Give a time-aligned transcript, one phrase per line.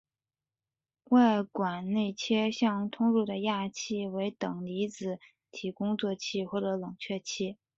[1.11, 5.19] 外管内切向通入的氩气为等离子
[5.51, 7.59] 体工作气或冷却气。